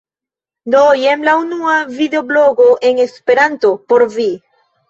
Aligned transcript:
Do, 0.75 0.79
jen 1.01 1.27
la 1.27 1.35
unua 1.41 1.75
videoblogo 1.99 2.67
en 2.93 3.05
Esperanto. 3.07 3.75
Por 3.93 4.09
vi. 4.19 4.31